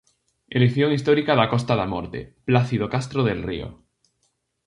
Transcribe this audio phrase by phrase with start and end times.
[0.57, 3.67] Elección histórica da Costa da Morte: Plácido Castro del Río.